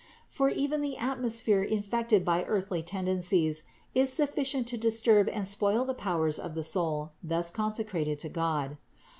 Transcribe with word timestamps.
For 0.29 0.49
even 0.49 0.81
the 0.81 0.97
atmosphere 0.97 1.61
infected 1.61 2.25
by 2.25 2.43
earthly 2.45 2.81
tendencies 2.81 3.65
is 3.93 4.11
sufficient 4.11 4.65
to 4.69 4.75
disturb 4.77 5.29
and 5.29 5.47
spoil 5.47 5.85
the 5.85 5.93
powers 5.93 6.39
of 6.39 6.55
the 6.55 6.63
soul 6.63 7.11
thus 7.21 7.51
consecrated 7.51 8.17
to 8.17 8.29
God. 8.29 8.77